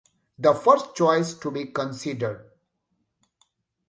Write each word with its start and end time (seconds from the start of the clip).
The 0.39 0.55
first 0.55 0.95
choice 0.95 1.35
to 1.35 1.51
be 1.51 1.65
considered. 1.67 2.49